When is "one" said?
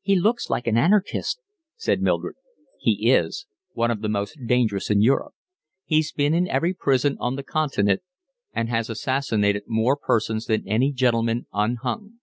3.72-3.90